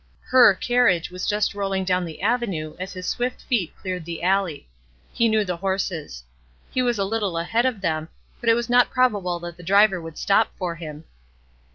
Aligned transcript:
"Her" 0.21 0.55
carriage 0.55 1.11
was 1.11 1.27
just 1.27 1.53
rolling 1.53 1.83
down 1.83 2.05
the 2.05 2.23
avenue 2.23 2.75
as 2.79 2.91
his 2.93 3.05
swift 3.05 3.43
feet 3.43 3.71
cleared 3.79 4.03
the 4.03 4.23
alley. 4.23 4.67
He 5.13 5.27
knew 5.29 5.45
the 5.45 5.57
horses. 5.57 6.23
He 6.71 6.81
was 6.81 6.97
a 6.97 7.05
little 7.05 7.37
ahead 7.37 7.67
of 7.67 7.81
them; 7.81 8.09
but 8.39 8.49
it 8.49 8.55
was 8.55 8.67
not 8.67 8.89
probable 8.89 9.37
that 9.41 9.57
the 9.57 9.61
driver 9.61 10.01
would 10.01 10.17
stop 10.17 10.49
for 10.57 10.73
him. 10.73 11.03